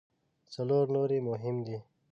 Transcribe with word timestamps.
څلور 0.53 0.85
نور 0.95 1.09
یې 1.15 1.19
مهم 1.29 1.57
دي. 1.67 1.77